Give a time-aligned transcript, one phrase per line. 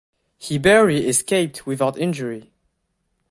[0.39, 2.51] He barely escaped without injury.